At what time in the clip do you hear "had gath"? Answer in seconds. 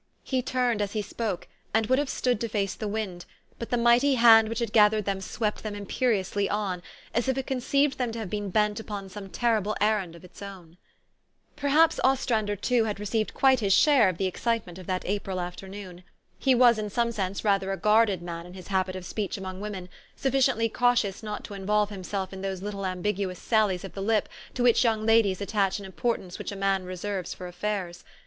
4.57-4.93